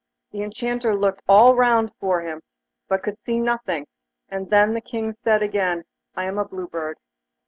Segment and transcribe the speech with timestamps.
[0.31, 2.41] The Enchanter looked all round him,
[2.87, 3.85] but could see nothing,
[4.29, 5.83] and then the King said again:
[6.15, 6.97] 'I am a Blue Bird.